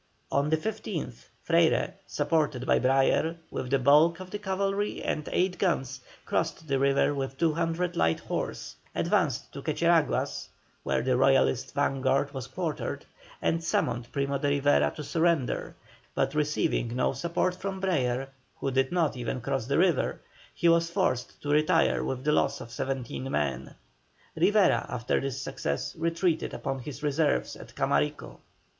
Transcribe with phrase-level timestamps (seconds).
[0.31, 5.59] On the 15th, Freyre, supported by Brayer with the bulk of the cavalry and eight
[5.59, 10.49] guns, crossed the river with 200 light horse, advanced to Quecheraguas,
[10.81, 13.05] where the Royalist vanguard was quartered,
[13.43, 15.75] and summoned Primo de Rivera to surrender,
[16.15, 18.29] but receiving no support from Brayer,
[18.59, 20.19] who did not even cross the river,
[20.55, 23.75] he was forced to retire with the loss of seventeen men.
[24.35, 28.39] Rivera after this success retreated upon his reserves at Camarico.